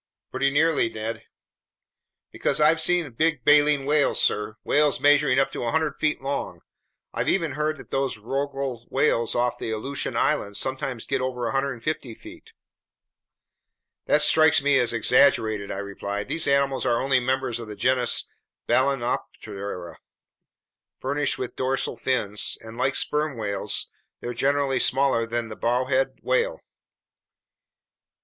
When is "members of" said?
17.19-17.67